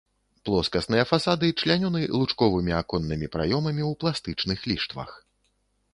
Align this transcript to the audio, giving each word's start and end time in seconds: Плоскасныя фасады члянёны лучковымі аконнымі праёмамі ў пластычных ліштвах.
Плоскасныя 0.47 1.03
фасады 1.11 1.49
члянёны 1.61 2.01
лучковымі 2.17 2.71
аконнымі 2.81 3.27
праёмамі 3.39 3.83
ў 3.91 4.03
пластычных 4.05 4.59
ліштвах. 4.73 5.11